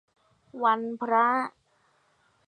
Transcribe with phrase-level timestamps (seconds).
[0.63, 1.27] วันพระ